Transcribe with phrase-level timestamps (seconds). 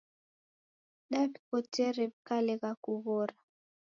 [1.11, 3.35] Daw'ikotere w'ikalegha kughora